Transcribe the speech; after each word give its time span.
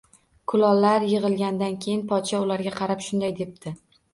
Kulollar 0.53 1.03
yig‘ilgandan 1.11 1.77
keyin 1.85 2.01
podsho 2.13 2.43
ularga 2.47 2.75
qarab 2.81 3.05
shunday 3.11 3.37
debdi 3.43 3.79